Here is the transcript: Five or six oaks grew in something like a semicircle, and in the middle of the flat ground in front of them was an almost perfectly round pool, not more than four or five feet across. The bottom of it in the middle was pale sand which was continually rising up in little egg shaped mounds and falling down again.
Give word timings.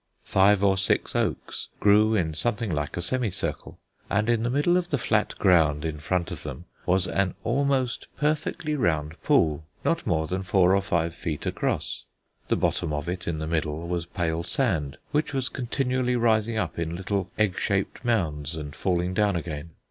Five 0.25 0.63
or 0.63 0.79
six 0.79 1.15
oaks 1.15 1.67
grew 1.79 2.15
in 2.15 2.33
something 2.33 2.71
like 2.73 2.97
a 2.97 3.03
semicircle, 3.03 3.77
and 4.09 4.29
in 4.31 4.41
the 4.41 4.49
middle 4.49 4.75
of 4.75 4.89
the 4.89 4.97
flat 4.97 5.37
ground 5.37 5.85
in 5.85 5.99
front 5.99 6.31
of 6.31 6.41
them 6.41 6.65
was 6.87 7.07
an 7.07 7.35
almost 7.43 8.07
perfectly 8.17 8.73
round 8.73 9.15
pool, 9.21 9.63
not 9.85 10.07
more 10.07 10.25
than 10.25 10.41
four 10.41 10.75
or 10.75 10.81
five 10.81 11.13
feet 11.13 11.45
across. 11.45 12.03
The 12.47 12.55
bottom 12.55 12.91
of 12.91 13.07
it 13.07 13.27
in 13.27 13.37
the 13.37 13.45
middle 13.45 13.87
was 13.87 14.07
pale 14.07 14.41
sand 14.41 14.97
which 15.11 15.35
was 15.35 15.49
continually 15.49 16.15
rising 16.15 16.57
up 16.57 16.79
in 16.79 16.95
little 16.95 17.29
egg 17.37 17.59
shaped 17.59 18.03
mounds 18.03 18.55
and 18.55 18.75
falling 18.75 19.13
down 19.13 19.35
again. 19.35 19.69